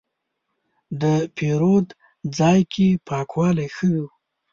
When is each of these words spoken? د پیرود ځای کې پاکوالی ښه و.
د 1.01 1.03
پیرود 1.37 1.87
ځای 2.37 2.59
کې 2.73 2.87
پاکوالی 3.07 3.67
ښه 3.75 3.89
و. 4.03 4.05